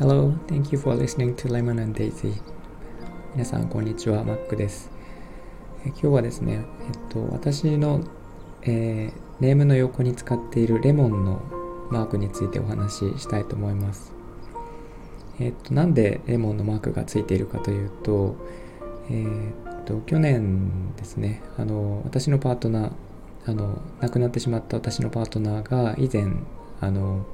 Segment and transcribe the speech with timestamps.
[0.00, 2.42] Hello, thank you for listening to Lemon and Daisy.
[3.34, 4.24] 皆さん、こんにちは。
[4.24, 4.90] マックです。
[5.86, 8.00] え今日はですね、えっと、私の、
[8.62, 11.40] えー、ネームの横に使っているレモンの
[11.92, 14.12] マークについてお話ししたいと思います。
[15.38, 18.34] えっと、なんでレモンのマークがついているかというと、
[19.08, 22.92] えー、っと、去年ですね、あの、私のパートナー、
[23.46, 26.32] あの、亡くなってしまった私のパートナーが以前、
[26.80, 27.26] あの、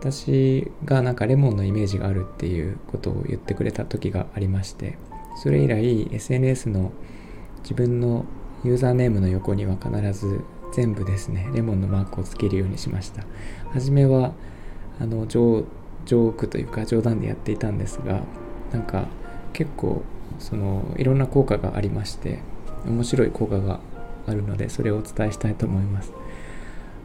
[0.00, 4.96] 私がなんかレモンのイメージがあるっていうことを言ってくれた時がありまして
[5.36, 6.90] それ以来 SNS の
[7.62, 8.24] 自分の
[8.64, 10.40] ユーザーネームの横には必ず
[10.72, 13.24] 全部ですねレモンのマークをつけるようにしました。
[13.72, 14.32] 初めは
[15.00, 18.22] あのジョークというか冗談でやっていたんですが
[18.72, 19.06] なんか
[19.52, 20.02] 結構
[20.38, 22.40] そのいろんな効果がありまして
[22.86, 23.80] 面白い効果が
[24.26, 26.12] あるのでそれをお伝えしたいと思います。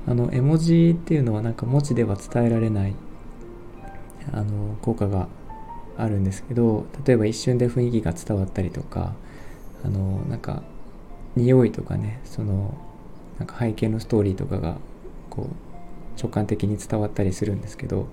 [0.07, 2.95] あの絵文字っていうのはなんか文字では伝えられない
[4.31, 5.27] あの効果が
[5.97, 9.13] あるんですけど例えば一瞬で雰囲気が伝わったりとか
[9.83, 10.61] あのなんか
[11.35, 12.77] 匂いとかねその
[13.39, 14.77] なんか背景のストーリーとかが
[15.29, 18.07] こう直感的に伝わったりするんですけど、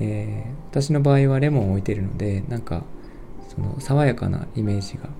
[0.00, 2.84] えー、私の場合はレモンを置いてるのでなんか
[3.48, 5.10] その爽やかなイメージが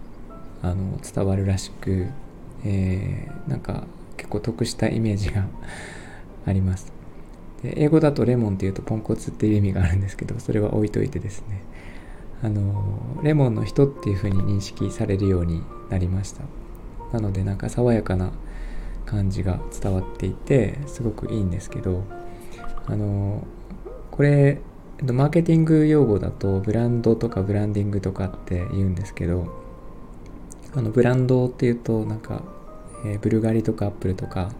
[0.63, 2.09] あの伝わるらしく、
[2.65, 5.47] えー、なんか結構得したイメージが
[6.47, 6.93] あります。
[7.63, 11.63] で英語だとレモンっていうとポンコツっていう意味があるんですけどそれは置いといてですね。
[12.41, 16.43] あのレモンの人っていう風に認識されるようになりました。
[17.13, 18.33] なのでなんか爽やかな
[19.07, 22.05] 感じが伝わっていてすごくいいんですけど
[22.87, 23.47] あの
[24.11, 24.61] これ
[25.03, 29.49] マーケティング用語だとブランドとかブランディングとかって言うんですけど
[30.75, 32.43] あのブランドっていうとなんか
[33.05, 34.51] えー、ブルガリとかアップルとか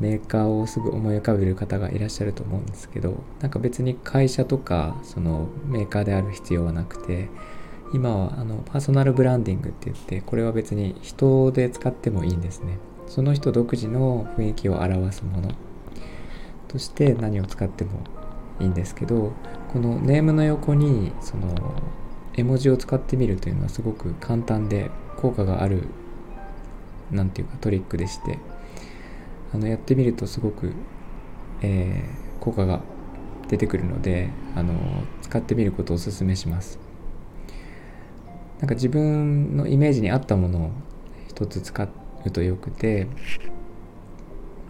[0.00, 7.28] メーカーをすぐ思い浮かべる方がいらっしゃると思うんですけどなんか別に会社とかそのメーカーである必要はなくて
[7.92, 12.78] 今はあのパーソナルブランディングって言ってこれは別に人で使ってもいいんですね。
[13.08, 15.50] その人独自の雰囲気を表すもの。
[16.68, 18.04] として何を使っても
[18.60, 19.32] いいんですけど
[19.72, 21.48] このネームの横にその
[22.34, 25.88] 絵文字を使ってみるというのはすごく簡単で効果がある
[27.10, 28.38] 何ていうかトリックでして
[29.52, 30.72] あのやってみるとすごく、
[31.62, 32.80] えー、効果が
[33.48, 34.74] 出てくるのであの
[35.22, 36.78] 使ってみることをおすすめします。
[38.60, 40.70] なんか自分のイメージに合ったものを
[41.28, 41.88] 一つ使
[42.26, 43.06] うとよくて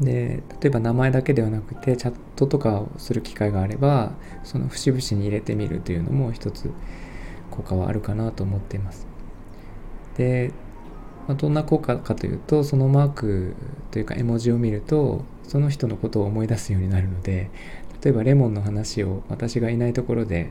[0.00, 4.12] で例えば名前だけではなくてチャットとかをする機会があれば
[4.44, 6.70] その節々に入れてみるというのも一つ
[7.50, 9.06] 効果はあるかなと思っています。
[10.16, 10.52] で
[11.30, 13.54] まあ、どんな効果かというとそのマーク
[13.92, 17.50] というか絵文字を見るとその人のことを思い出すようになるので
[18.02, 20.50] 例えばレモンの話を私がいないところで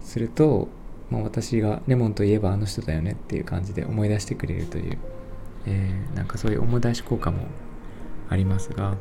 [0.00, 0.68] すると、
[1.10, 4.98] まあ、私がレモンといえばあの人だよねっていう感じで思い出してくれるという、
[5.66, 7.46] えー、なんかそういう思い出し効果も
[8.28, 8.96] ありますが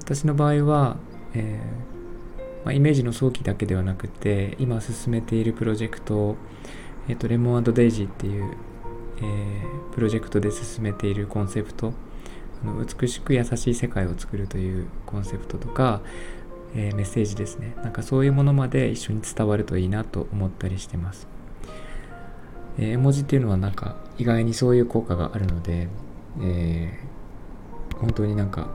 [0.00, 0.96] 私の場合は、
[1.34, 2.03] えー、
[2.64, 6.36] まあ、イメージの早期だけではなくて今進めているプロジェクト、
[7.08, 8.56] えーと、レモンデイジーっていう
[9.18, 11.92] えー、プロジェクトで進めているコンセプト
[12.62, 16.00] あの美しく優しい世界を作るというコンセプトとか、
[16.74, 17.74] えー、メッセージですね。
[17.82, 21.28] なんかそういうものまで一緒に伝わるといいなと思ったりしてます、
[22.78, 25.88] えー、絵文字っていうのはなんか意外にそういう効果があるので、
[26.40, 28.68] えー、本当になんか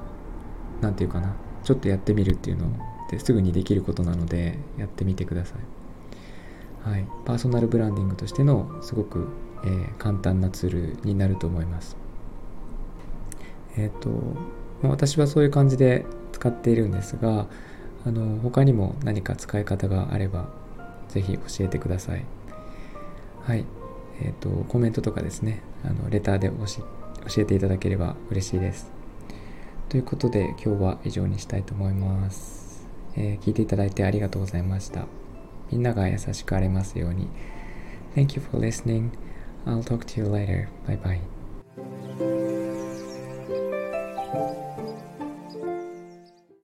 [0.82, 2.70] なんていうかなちょっとやってみるっていうのを
[3.16, 9.28] ってすぐにできることなのでやってみてくださいはい、パーソナルブランディングとしてのすごく
[9.64, 11.98] えー、簡単なツールになると思います。
[13.78, 14.10] えっ、ー、と、
[14.84, 17.48] 私はそういう感じで使っているんですが、
[18.06, 20.50] あの他にも何か使い方があれば、
[21.10, 22.26] ぜひ教えてください。
[23.44, 23.66] はい。
[24.22, 28.92] えっ、ー、と、コメントとかですね、あのレターで教えていただければ嬉しいです。
[29.90, 32.69] ということで、今日は以上にしたいと思います。
[33.20, 35.06] えー、聞いていただいてありがとうございました。
[35.72, 37.28] みんなが優しくありますように。
[38.16, 39.12] Thank you for listening.
[39.66, 40.70] I'll talk to you later.
[40.88, 41.20] Bye bye.